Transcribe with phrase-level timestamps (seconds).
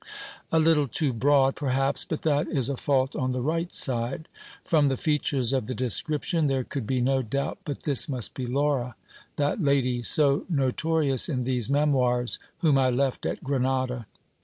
[0.51, 4.27] A little too broad, perhaps, but that is a fault on the right side.
[4.65, 8.47] From the features of the description, there could be no doubt but this must be
[8.47, 8.95] Laura;
[9.35, 14.07] that lady so notorious in these memoirs, whom I left at Grenada.